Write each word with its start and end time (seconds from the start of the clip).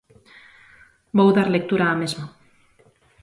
Vou 1.17 1.29
dar 1.37 1.47
lectura 1.55 1.91
á 1.91 1.95
mesma. 2.01 2.25